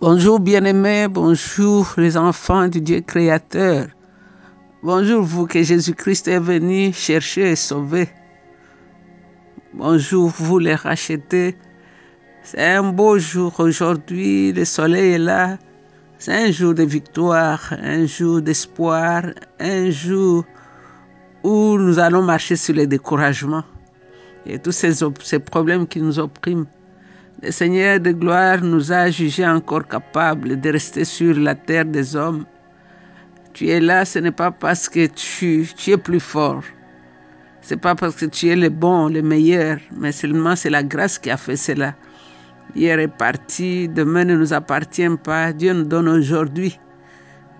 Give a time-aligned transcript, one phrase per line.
[0.00, 3.88] Bonjour bien-aimés, bonjour les enfants du Dieu créateur.
[4.82, 8.08] Bonjour vous que Jésus-Christ est venu chercher et sauver.
[9.74, 11.54] Bonjour vous les rachetés.
[12.42, 15.58] C'est un beau jour aujourd'hui, le soleil est là.
[16.18, 19.24] C'est un jour de victoire, un jour d'espoir,
[19.58, 20.46] un jour
[21.42, 23.64] où nous allons marcher sur les découragements
[24.46, 26.64] et tous ces, ces problèmes qui nous oppriment.
[27.42, 32.14] Le Seigneur de gloire nous a jugés encore capables de rester sur la terre des
[32.14, 32.44] hommes.
[33.54, 36.62] Tu es là, ce n'est pas parce que tu, es plus fort.
[37.62, 40.82] Ce n'est pas parce que tu es le bon, le meilleur, mais seulement c'est la
[40.82, 41.94] grâce qui a fait cela.
[42.76, 45.54] Hier est parti, demain ne nous appartient pas.
[45.54, 46.78] Dieu nous donne aujourd'hui.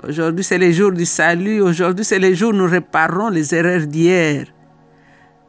[0.06, 1.62] Aujourd'hui, c'est le jour du salut.
[1.62, 4.45] Aujourd'hui, c'est le jour où nous réparons les erreurs d'hier.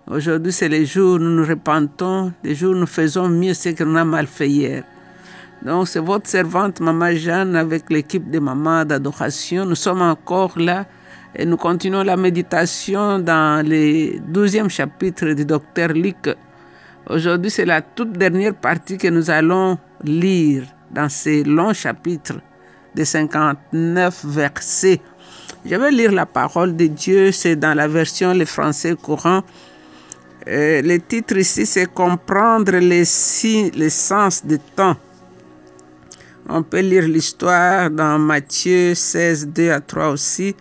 [0.10, 3.70] Aujourd'hui, c'est le jour où nous nous repentons, le jour où nous faisons mieux ce
[3.70, 4.84] que nous avons mal fait hier.
[5.64, 9.64] Donc, c'est votre servante, Maman Jeanne, avec l'équipe de Maman d'adoration.
[9.64, 10.86] Nous sommes encore là
[11.36, 16.30] et nous continuons la méditation dans le douzième chapitre du docteur Luc.
[17.08, 22.40] Aujourd'hui, c'est la toute dernière partie que nous allons lire dans ces longs chapitres
[22.96, 25.00] de 59 versets.
[25.64, 29.44] Je vais lire la parole de Dieu, c'est dans la version le français courant.
[30.48, 33.04] Euh, le titre ici, c'est Comprendre les,
[33.76, 34.98] les sens du temps.
[36.50, 40.56] On peut lire l'histoire dans Matthieu 16, 2 à 3 aussi.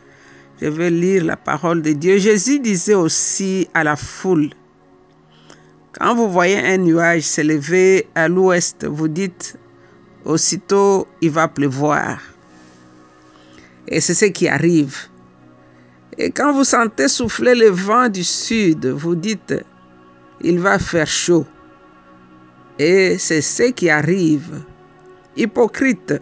[0.60, 2.18] Je vais lire la parole de Dieu.
[2.18, 4.50] Jésus disait aussi à la foule,
[5.92, 9.56] quand vous voyez un nuage s'élever à l'ouest, vous dites,
[10.24, 12.20] aussitôt il va pleuvoir.
[13.88, 14.96] Et c'est ce qui arrive.
[16.16, 19.54] Et quand vous sentez souffler le vent du sud, vous dites,
[20.42, 21.46] il va faire chaud.
[22.78, 24.62] Et c'est ce qui arrive.
[25.37, 26.14] Hypocrite,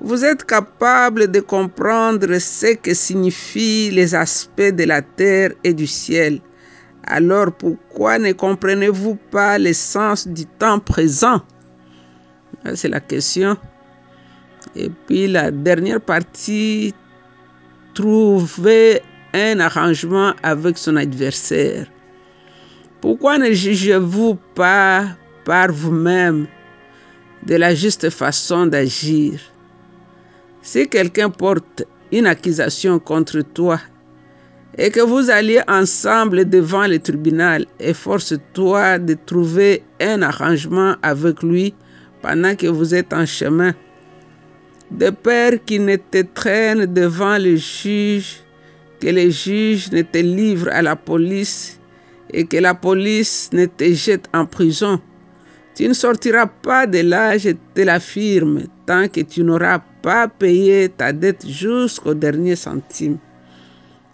[0.00, 5.86] vous êtes capable de comprendre ce que signifient les aspects de la terre et du
[5.86, 6.40] ciel.
[7.04, 11.40] Alors pourquoi ne comprenez-vous pas l'essence du temps présent?
[12.74, 13.56] C'est la question.
[14.74, 16.94] Et puis la dernière partie,
[17.94, 19.00] trouver
[19.32, 21.86] un arrangement avec son adversaire.
[23.00, 25.04] Pourquoi ne jugez-vous pas
[25.44, 26.46] par vous-même
[27.46, 29.38] de la juste façon d'agir?
[30.62, 33.78] Si quelqu'un porte une accusation contre toi
[34.78, 41.74] et que vous alliez ensemble devant le tribunal, efforce-toi de trouver un arrangement avec lui
[42.22, 43.74] pendant que vous êtes en chemin
[44.90, 48.40] de peur qu'il ne te traîne devant le juge,
[49.00, 51.78] que le juge ne te livre à la police
[52.32, 55.00] et que la police ne te jette en prison.
[55.74, 60.88] Tu ne sortiras pas de là, je te l'affirme, tant que tu n'auras pas payé
[60.88, 63.18] ta dette jusqu'au dernier centime.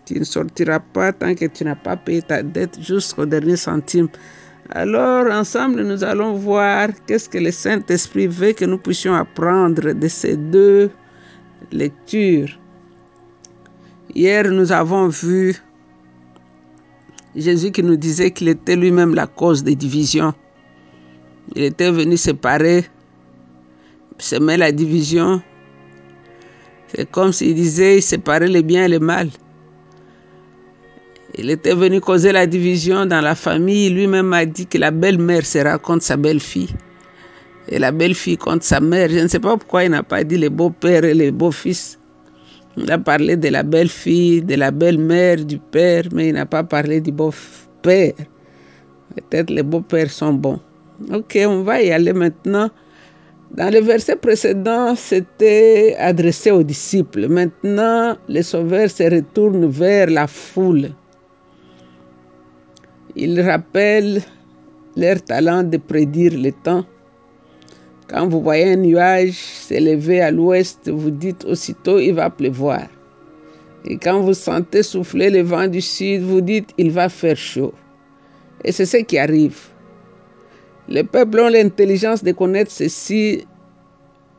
[0.05, 4.09] Tu ne sortiras pas tant que tu n'as pas payé ta dette jusqu'au dernier centime.
[4.71, 10.09] Alors, ensemble, nous allons voir qu'est-ce que le Saint-Esprit veut que nous puissions apprendre de
[10.09, 10.91] ces deux
[11.71, 12.59] lectures.
[14.15, 15.57] Hier, nous avons vu
[17.35, 20.35] Jésus qui nous disait qu'il était lui-même la cause des divisions.
[21.57, 22.85] Il était venu séparer,
[24.19, 25.43] semer la division.
[26.89, 29.31] C'est comme s'il disait séparer le bien et le mal.
[31.39, 33.89] Il était venu causer la division dans la famille.
[33.89, 36.69] Lui-même a dit que la belle-mère sera contre sa belle-fille.
[37.69, 39.09] Et la belle-fille contre sa mère.
[39.09, 41.99] Je ne sais pas pourquoi il n'a pas dit le beau-père et le beau-fils.
[42.77, 46.65] Il a parlé de la belle-fille, de la belle-mère, du père, mais il n'a pas
[46.65, 48.15] parlé du beau-père.
[49.15, 50.61] Peut-être les beaux-pères sont bons.
[51.13, 52.71] Ok, on va y aller maintenant.
[53.55, 57.29] Dans le verset précédent, c'était adressé aux disciples.
[57.29, 60.93] Maintenant, le Sauveur se retourne vers la foule.
[63.15, 64.23] Il rappelle
[64.97, 66.87] leur talent de prédire le temps.
[68.13, 72.83] Quand vous voyez un nuage s'élever à l'ouest, vous dites aussitôt il va pleuvoir.
[73.87, 77.73] Et quand vous sentez souffler le vent du sud, vous dites il va faire chaud.
[78.65, 79.59] Et c'est ce qui arrive.
[80.89, 83.47] Les peuples ont l'intelligence de connaître ceci,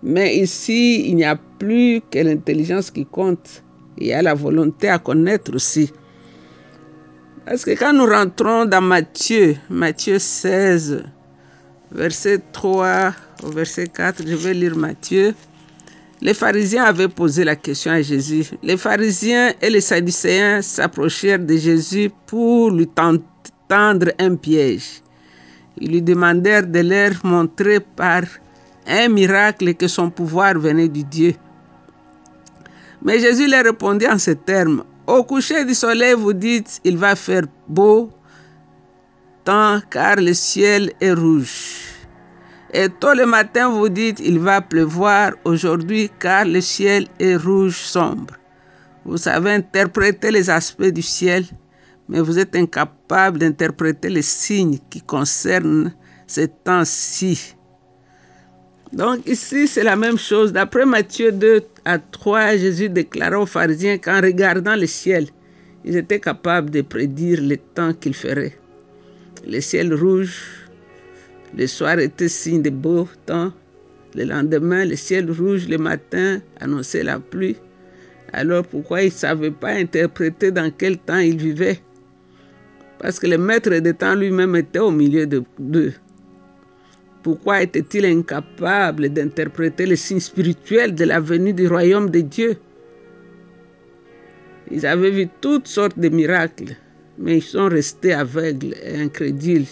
[0.03, 3.63] mais ici, il n'y a plus que l'intelligence qui compte.
[3.97, 5.91] Il y a la volonté à connaître aussi.
[7.43, 11.05] Parce que quand nous rentrons dans Matthieu, Matthieu 16,
[11.93, 13.13] verset 3
[13.43, 15.33] au verset 4, je vais lire Matthieu.
[16.21, 18.49] Les pharisiens avaient posé la question à Jésus.
[18.63, 22.87] Les pharisiens et les sadducéens s'approchèrent de Jésus pour lui
[23.67, 25.01] tendre un piège.
[25.79, 28.23] Ils lui demandèrent de leur montrer par
[28.87, 31.33] un miracle que son pouvoir venait du Dieu.
[33.01, 37.15] Mais Jésus leur répondit en ces termes, Au coucher du soleil, vous dites, il va
[37.15, 38.09] faire beau
[39.43, 41.93] temps car le ciel est rouge.
[42.73, 47.77] Et tôt le matin, vous dites, il va pleuvoir aujourd'hui car le ciel est rouge
[47.77, 48.35] sombre.
[49.05, 51.45] Vous savez interpréter les aspects du ciel,
[52.09, 55.93] mais vous êtes incapable d'interpréter les signes qui concernent
[56.25, 57.55] ces temps-ci.
[58.91, 60.53] Donc ici, c'est la même chose.
[60.53, 65.27] D'après Matthieu 2 à 3, Jésus déclara aux pharisiens qu'en regardant le ciel,
[65.83, 68.57] ils étaient capables de prédire le temps qu'il ferait.
[69.45, 70.39] Le ciel rouge,
[71.57, 73.51] le soir était signe de beau temps.
[74.15, 77.57] Le lendemain, le ciel rouge, le matin, annonçait la pluie.
[78.31, 81.79] Alors pourquoi ils ne savaient pas interpréter dans quel temps ils vivaient?
[82.99, 85.93] Parce que le maître des temps lui-même était au milieu d'eux.
[87.21, 92.55] Pourquoi était-il incapable d'interpréter les signes spirituels de la venue du royaume de Dieu?
[94.71, 96.77] Ils avaient vu toutes sortes de miracles,
[97.17, 99.67] mais ils sont restés aveugles et incrédules.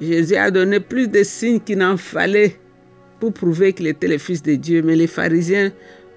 [0.00, 2.56] Jésus a donné plus de signes qu'il n'en fallait
[3.20, 5.72] pour prouver qu'il était le Fils de Dieu, mais les pharisiens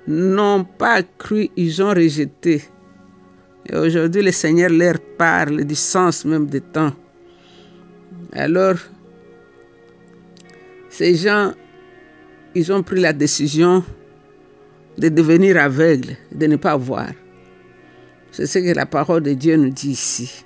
[0.07, 2.63] n'ont pas cru, ils ont rejeté.
[3.71, 6.93] Et aujourd'hui, le Seigneur leur parle du sens même des temps.
[8.33, 8.75] Alors,
[10.89, 11.53] ces gens,
[12.55, 13.83] ils ont pris la décision
[14.97, 17.11] de devenir aveugles, de ne pas voir.
[18.31, 20.45] C'est ce que la parole de Dieu nous dit ici.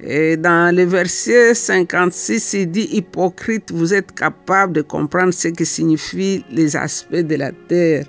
[0.00, 5.64] Et dans le verset 56, il dit Hypocrite, vous êtes capable de comprendre ce que
[5.64, 8.06] signifient les aspects de la terre.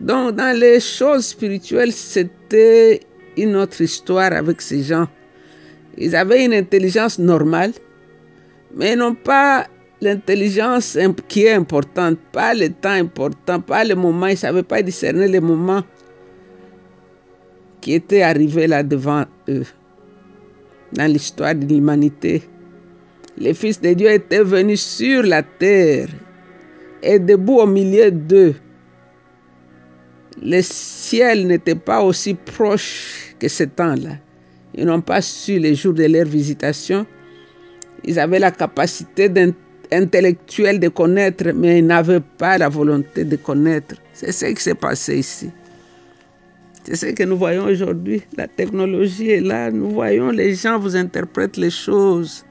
[0.00, 3.00] Donc, dans les choses spirituelles, c'était
[3.36, 5.08] une autre histoire avec ces gens.
[5.98, 7.72] Ils avaient une intelligence normale,
[8.74, 9.66] mais non pas
[10.00, 14.26] l'intelligence qui est importante, pas le temps important, pas le moment.
[14.26, 15.82] Ils ne savaient pas discerner le moment
[17.82, 19.66] qui était arrivé là devant eux.
[20.94, 22.42] Dans l'histoire de l'humanité,
[23.38, 26.08] le Fils de Dieu était venu sur la terre
[27.02, 28.54] et debout au milieu d'eux.
[30.40, 34.16] Le ciel n'était pas aussi proche que ce temps-là.
[34.74, 37.04] Ils n'ont pas su les jours de leur visitation.
[38.04, 39.30] Ils avaient la capacité
[39.90, 43.96] intellectuelle de connaître, mais ils n'avaient pas la volonté de connaître.
[44.12, 45.50] C'est ce qui s'est passé ici.
[46.84, 48.22] C'est ce que nous voyons aujourd'hui.
[48.36, 49.70] La technologie est là.
[49.70, 52.44] Nous voyons les gens vous interprètent les choses.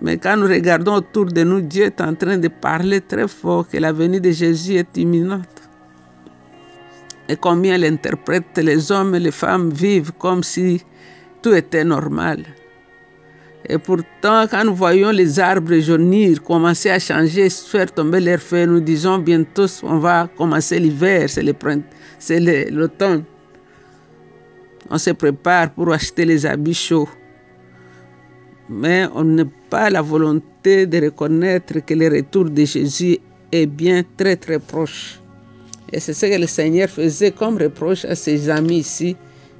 [0.00, 3.68] Mais quand nous regardons autour de nous, Dieu est en train de parler très fort
[3.68, 5.62] que la venue de Jésus est imminente.
[7.28, 10.82] Et combien elle interprète les hommes et les femmes vivent comme si
[11.42, 12.44] tout était normal.
[13.68, 18.66] Et pourtant, quand nous voyons les arbres jaunir, commencer à changer, faire tomber leurs feuilles,
[18.66, 21.54] nous disons bientôt on va commencer l'hiver, c'est le
[22.18, 23.24] c'est l'automne.
[24.90, 27.08] On se prépare pour acheter les habits chauds.
[28.68, 33.18] Mais on n'a pas la volonté de reconnaître que le retour de Jésus
[33.52, 35.20] est bien très très proche.
[35.92, 39.16] Et c'est ce que le Seigneur faisait comme reproche à ses amis ici,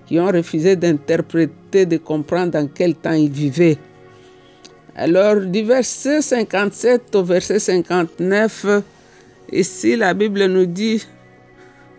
[0.06, 3.78] qui ont refusé d'interpréter, de comprendre dans quel temps ils vivaient.
[4.94, 8.66] Alors, du verset 57 au verset 59,
[9.50, 11.02] ici la Bible nous dit,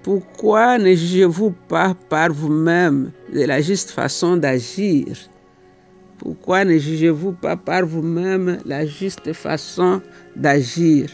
[0.03, 5.07] pourquoi ne jugez-vous pas par vous-même de la juste façon d'agir?
[6.19, 9.99] Pourquoi ne jugez-vous pas par vous-même la juste façon
[10.35, 11.09] d'agir?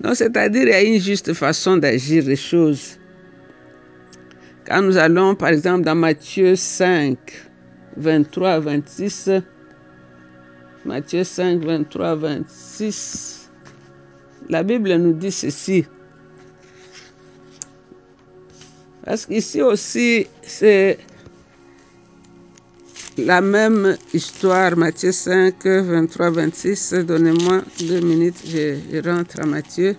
[0.00, 2.96] Donc, c'est-à-dire, il y a une juste façon d'agir les choses.
[4.66, 7.18] Quand nous allons, par exemple, dans Matthieu 5,
[7.96, 9.30] 23 à 26,
[10.84, 13.50] Matthieu 5, 23 26,
[14.50, 15.86] la Bible nous dit ceci.
[19.04, 20.98] Parce qu'ici aussi, c'est
[23.16, 26.94] la même histoire, Matthieu 5, 23, 26.
[27.06, 29.96] Donnez-moi deux minutes, je, rentre à Matthieu.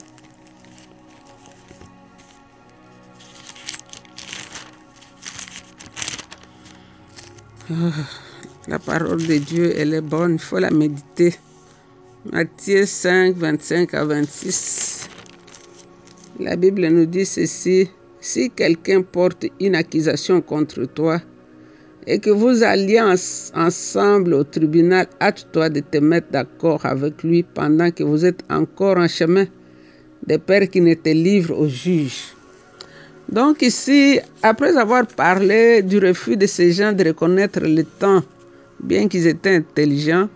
[8.67, 11.35] La parole de Dieu, elle est bonne, il faut la méditer.
[12.31, 15.07] Matthieu 5, 25 à 26.
[16.39, 17.89] La Bible nous dit ceci.
[18.19, 21.21] Si quelqu'un porte une accusation contre toi
[22.07, 22.99] et que vous alliez
[23.53, 28.97] ensemble au tribunal, hâte-toi de te mettre d'accord avec lui pendant que vous êtes encore
[28.97, 29.45] en chemin,
[30.25, 32.33] de peur qu'il ne te livre au juge.
[33.29, 38.23] Donc ici, après avoir parlé du refus de ces gens de reconnaître le temps,
[38.85, 40.29] bien qu'ils étaient intelligents,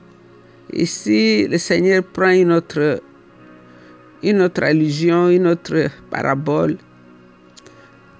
[0.74, 3.02] ici le Seigneur prend une autre
[4.22, 6.78] une autre allusion, une autre parabole,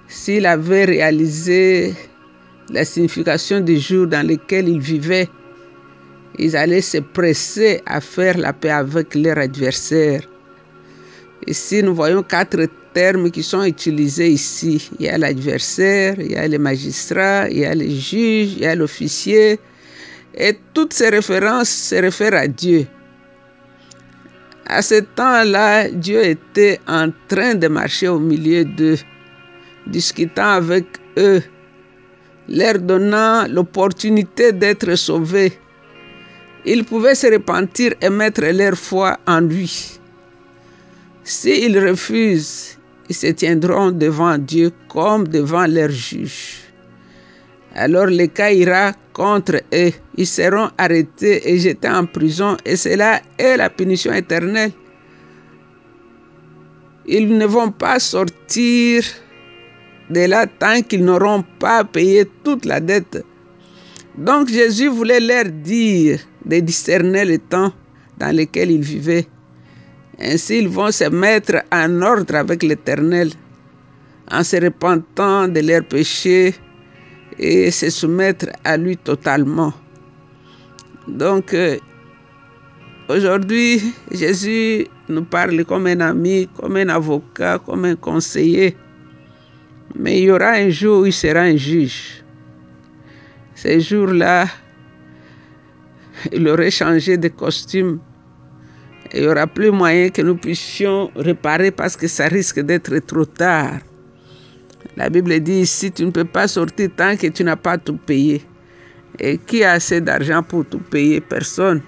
[0.08, 1.94] s'il avait réalisé
[2.70, 5.28] la signification des jours dans lesquels ils vivaient,
[6.38, 10.22] ils allaient se presser à faire la paix avec leurs adversaires.
[11.48, 14.90] Ici, nous voyons quatre termes qui sont utilisés ici.
[15.00, 18.60] Il y a l'adversaire, il y a les magistrats, il y a les juges, il
[18.60, 19.60] y a l'officier.
[20.36, 22.88] Et toutes ces références se réfèrent à Dieu.
[24.66, 28.98] À ce temps-là, Dieu était en train de marcher au milieu d'eux,
[29.88, 30.86] discutant avec
[31.18, 31.42] eux,
[32.48, 35.54] leur donnant l'opportunité d'être sauvés.
[36.66, 40.00] Ils pouvaient se repentir et mettre leur foi en lui.
[41.24, 42.78] S'ils refusent,
[43.10, 46.69] ils se tiendront devant Dieu comme devant leur juge.
[47.76, 49.92] Alors le cas ira contre eux.
[50.16, 54.72] Ils seront arrêtés et jetés en prison et cela est la punition éternelle.
[57.06, 59.04] Ils ne vont pas sortir
[60.10, 63.24] de là tant qu'ils n'auront pas payé toute la dette.
[64.18, 67.72] Donc Jésus voulait leur dire de discerner le temps
[68.18, 69.28] dans lequel ils vivaient.
[70.20, 73.30] Ainsi, ils vont se mettre en ordre avec l'Éternel
[74.30, 76.54] en se repentant de leurs péchés
[77.40, 79.74] et se soumettre à lui totalement.
[81.08, 81.78] Donc, euh,
[83.08, 83.82] aujourd'hui,
[84.12, 88.76] Jésus nous parle comme un ami, comme un avocat, comme un conseiller.
[89.96, 92.24] Mais il y aura un jour où il sera un juge.
[93.56, 94.46] Ce jour-là,
[96.32, 98.00] il aurait changé de costume.
[99.14, 103.26] Il n'y aura plus moyen que nous puissions réparer parce que ça risque d'être trop
[103.26, 103.80] tard.
[105.00, 107.96] La Bible dit ici, tu ne peux pas sortir tant que tu n'as pas tout
[107.96, 108.44] payé.
[109.18, 111.22] Et qui a assez d'argent pour tout payer?
[111.22, 111.82] Personne.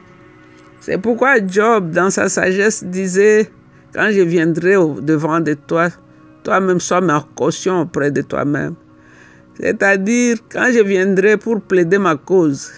[0.79, 3.51] C'est pourquoi Job, dans sa sagesse, disait,
[3.93, 5.89] quand je viendrai devant de toi,
[6.43, 8.75] toi-même sois ma caution auprès de toi-même.
[9.59, 12.71] C'est-à-dire, quand je viendrai pour plaider ma cause,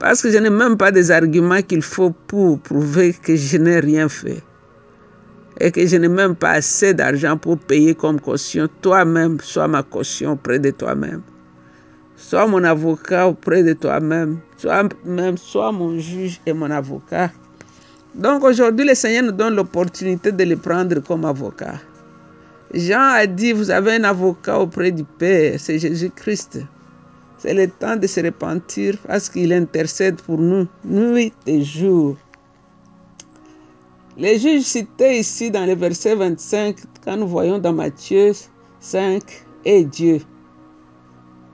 [0.00, 3.78] parce que je n'ai même pas des arguments qu'il faut pour prouver que je n'ai
[3.78, 4.42] rien fait
[5.60, 9.82] et que je n'ai même pas assez d'argent pour payer comme caution, toi-même, sois ma
[9.82, 11.20] caution auprès de toi-même.
[12.16, 14.38] Sois mon avocat auprès de toi-même.
[14.56, 17.30] Sois même, sois mon juge et mon avocat.
[18.14, 21.74] Donc aujourd'hui, le Seigneur nous donne l'opportunité de le prendre comme avocat.
[22.72, 26.60] Jean a dit, vous avez un avocat auprès du Père, c'est Jésus-Christ.
[27.36, 32.16] C'est le temps de se repentir parce qu'il intercède pour nous nuit et jour.
[34.20, 38.32] Les juges cités ici dans le verset 25, quand nous voyons dans Matthieu
[38.78, 39.22] 5,
[39.64, 40.20] et Dieu.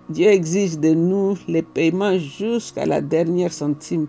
[0.09, 4.09] Dieu exige de nous les paiements jusqu'à la dernière centime.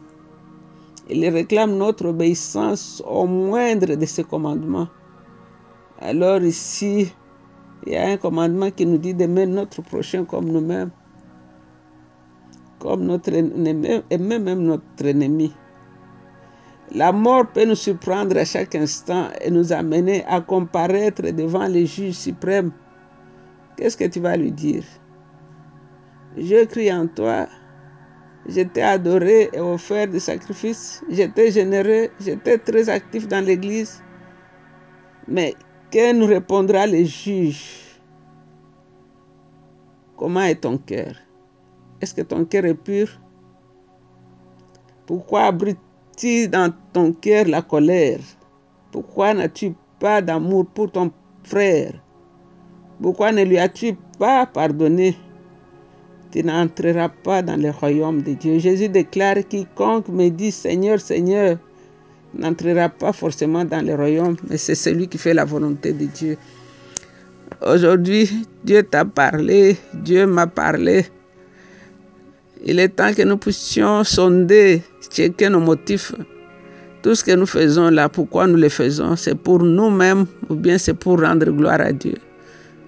[1.08, 4.88] Il réclame notre obéissance au moindre de ses commandements.
[6.00, 7.14] Alors ici,
[7.86, 10.90] il y a un commandement qui nous dit d'aimer notre prochain comme nous-mêmes,
[12.80, 15.54] comme notre ennemi, et même notre ennemi.
[16.94, 21.86] La mort peut nous surprendre à chaque instant et nous amener à comparaître devant le
[21.86, 22.72] juge suprême.
[23.76, 24.84] Qu'est-ce que tu vas lui dire?
[26.38, 27.48] Je crie en toi,
[28.48, 34.02] je t'ai adoré et offert des sacrifices, j'étais généreux, j'étais très actif dans l'église.
[35.28, 35.56] Mais
[35.92, 38.00] que nous répondra le juge?
[40.16, 41.16] Comment est ton cœur?
[42.00, 43.20] Est-ce que ton cœur est pur?
[45.06, 45.80] Pourquoi abrite
[46.26, 48.20] dans ton cœur la colère
[48.92, 51.12] Pourquoi n'as-tu pas d'amour pour ton
[51.44, 51.94] frère?
[53.02, 55.16] Pourquoi ne lui as-tu pas pardonné?
[56.32, 58.58] Tu n'entreras pas dans le royaume de Dieu.
[58.58, 61.58] Jésus déclare, quiconque me dit Seigneur, Seigneur,
[62.34, 66.38] n'entrera pas forcément dans le royaume, mais c'est celui qui fait la volonté de Dieu.
[67.62, 68.30] Aujourd'hui,
[68.64, 71.06] Dieu t'a parlé, Dieu m'a parlé.
[72.66, 76.14] Il est temps que nous puissions sonder, checker nos motifs.
[77.04, 79.16] Tout ce que nous faisons là, pourquoi nous le faisons?
[79.16, 82.16] C'est pour nous-mêmes ou bien c'est pour rendre gloire à Dieu?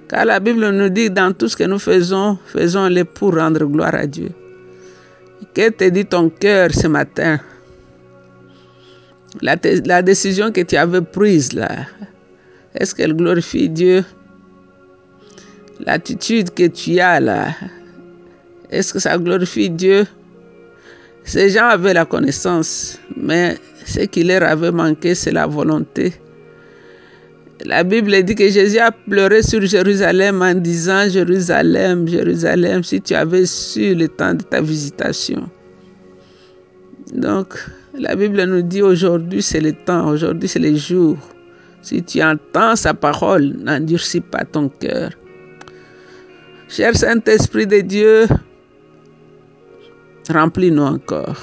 [0.10, 3.94] Car la Bible nous dit dans tout ce que nous faisons, faisons-le pour rendre gloire
[3.94, 4.32] à Dieu.
[5.54, 7.40] Que te dit ton cœur ce matin?
[9.42, 11.70] La, la décision que tu avais prise là,
[12.74, 14.04] est-ce qu'elle glorifie Dieu?
[15.80, 17.54] L'attitude que tu as là,
[18.70, 20.06] est-ce que ça glorifie Dieu?
[21.24, 26.14] Ces gens avaient la connaissance, mais ce qui leur avait manqué, c'est la volonté.
[27.66, 33.14] La Bible dit que Jésus a pleuré sur Jérusalem en disant Jérusalem, Jérusalem, si tu
[33.16, 35.50] avais su le temps de ta visitation.
[37.14, 37.56] Donc,
[37.98, 41.18] la Bible nous dit aujourd'hui c'est le temps, aujourd'hui c'est le jour.
[41.82, 45.12] Si tu entends sa parole, n'endurcis pas ton cœur.
[46.70, 48.28] Cher Saint-Esprit de Dieu,
[50.30, 51.38] remplis-nous encore.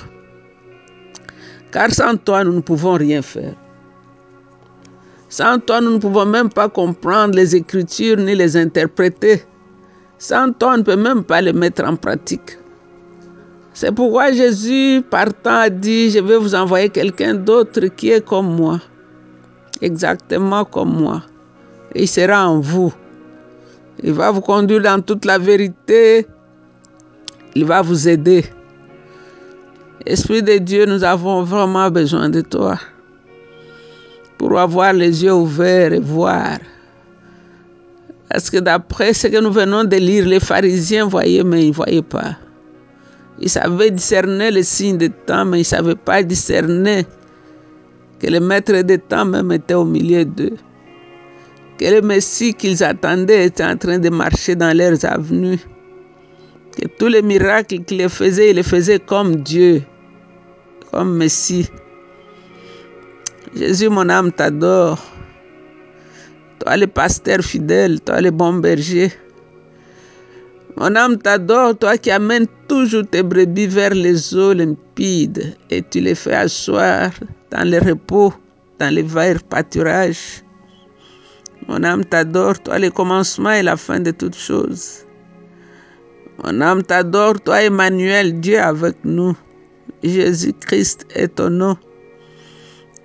[1.73, 3.55] Car sans toi, nous ne pouvons rien faire.
[5.29, 9.43] Sans toi, nous ne pouvons même pas comprendre les Écritures ni les interpréter.
[10.19, 12.59] Sans toi, on ne peut même pas les mettre en pratique.
[13.75, 18.57] C'est pourquoi Jésus, partant, a dit, je vais vous envoyer quelqu'un d'autre qui est comme
[18.57, 18.81] moi,
[19.83, 21.23] exactement comme moi.
[21.95, 22.95] Et il sera en vous.
[24.03, 26.27] Il va vous conduire dans toute la vérité.
[27.55, 28.47] Il va vous aider.
[30.07, 32.79] Esprit de Dieu, nous avons vraiment besoin de toi
[34.39, 36.59] pour avoir les yeux ouverts et voir.
[38.31, 41.75] Parce que d'après ce que nous venons de lire, les pharisiens voyaient, mais ils ne
[41.75, 42.37] voyaient pas.
[43.41, 47.05] Ils savaient discerner les signes des temps, mais ils ne savaient pas discerner
[48.21, 50.57] que le maître des temps même était au milieu d'eux.
[51.79, 55.59] Que le Messie qu'ils attendaient était en train de marcher dans leurs avenues.
[56.79, 59.83] Que tous les miracles qu'il faisait, il les faisait comme Dieu,
[60.91, 61.69] comme Messie.
[63.55, 64.99] Jésus, mon âme t'adore.
[66.59, 69.13] Toi, le pasteur fidèle, toi, le bon berger.
[70.77, 76.01] Mon âme t'adore, toi qui amènes toujours tes brebis vers les eaux limpides et tu
[76.01, 77.13] les fais asseoir
[77.51, 78.35] dans le repos,
[78.79, 80.43] dans les verts pâturages.
[81.67, 85.07] Mon âme t'adore, toi le commencement et la fin de toutes choses.
[86.45, 89.35] Mon âme t'adore, toi Emmanuel, Dieu avec nous.
[90.09, 91.77] Jésus-Christ est ton nom.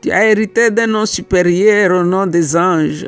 [0.01, 3.08] Tu as hérité d'un nom supérieur au nom des anges.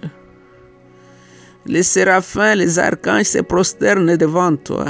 [1.65, 4.88] Les séraphins, les archanges se prosternent devant toi.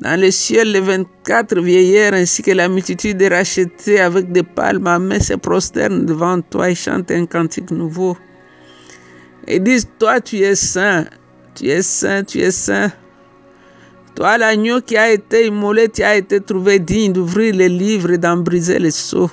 [0.00, 4.86] Dans le ciel, les 24 vieillards ainsi que la multitude des rachetés avec des palmes
[4.86, 8.16] à main se prosternent devant toi et chantent un cantique nouveau.
[9.46, 11.06] Et disent, toi tu es saint,
[11.54, 12.90] tu es saint, tu es saint.
[14.20, 18.18] Toi l'agneau qui a été immolé, tu as été trouvé digne d'ouvrir les livres et
[18.18, 19.30] d'en briser les sceaux.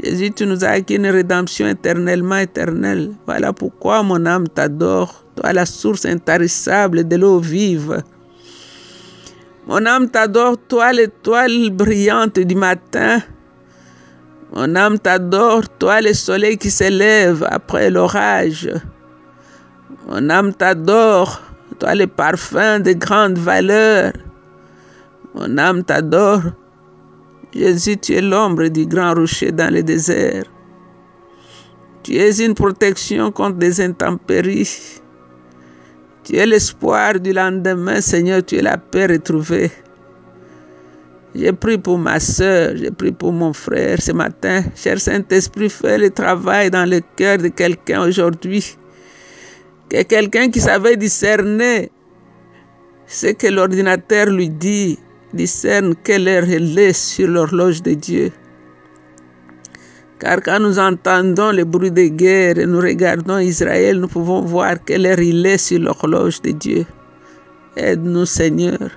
[0.00, 3.10] Jésus, tu nous as acquis une rédemption éternellement éternelle.
[3.26, 8.04] Voilà pourquoi mon âme t'adore, toi la source intarissable de l'eau vive.
[9.66, 13.18] Mon âme t'adore, toi l'étoile brillante du matin.
[14.54, 18.70] Mon âme t'adore, toi le soleil qui s'élève après l'orage.
[20.06, 21.42] Mon âme t'adore,
[21.78, 24.12] toi le parfum de grande valeur.
[25.34, 26.42] Mon âme t'adore,
[27.52, 30.44] Jésus, tu es l'ombre du grand rocher dans le désert.
[32.02, 35.00] Tu es une protection contre des intempéries.
[36.24, 39.70] Tu es l'espoir du lendemain, Seigneur, tu es la paix retrouvée.
[41.34, 44.62] J'ai pris pour ma soeur, j'ai pris pour mon frère ce matin.
[44.74, 48.76] Cher Saint-Esprit, fais le travail dans le cœur de quelqu'un aujourd'hui.
[49.88, 51.90] Que quelqu'un qui savait discerner
[53.06, 54.98] ce que l'ordinateur lui dit,
[55.32, 58.32] discerne quelle heure elle est sur l'horloge de Dieu.
[60.18, 64.82] Car quand nous entendons le bruit des guerres et nous regardons Israël, nous pouvons voir
[64.84, 66.86] quelle heure il est sur l'horloge de Dieu.
[67.76, 68.90] Aide-nous, Seigneur.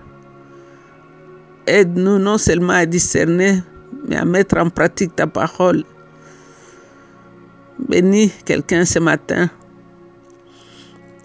[1.68, 3.62] Aide-nous non seulement à discerner,
[4.08, 5.84] mais à mettre en pratique ta parole.
[7.78, 9.50] Bénis quelqu'un ce matin.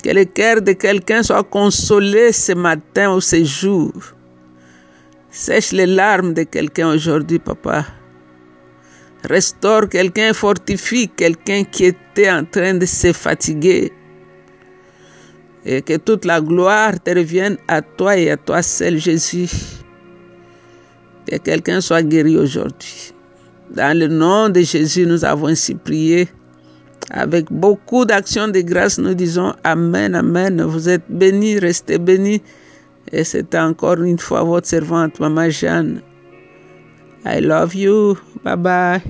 [0.04, 3.90] Que le cœur de quelqu'un soit consolé ce matin ou ce jour.
[5.30, 7.86] Sèche les larmes de quelqu'un aujourd'hui, papa.
[9.24, 13.92] Restaure quelqu'un, fortifie quelqu'un qui était en train de se fatiguer.
[15.64, 19.48] Et que toute la gloire te revienne à toi et à toi seul, Jésus.
[21.26, 23.14] Que quelqu'un soit guéri aujourd'hui.
[23.70, 26.28] Dans le nom de Jésus, nous avons ainsi prié.
[27.10, 30.62] Avec beaucoup d'actions de grâce, nous disons Amen, Amen.
[30.62, 32.42] Vous êtes bénis, restez bénis.
[33.12, 36.00] Et c'est encore une fois votre servante, Maman Jeanne.
[37.26, 38.16] I love you.
[38.42, 39.02] Bye bye.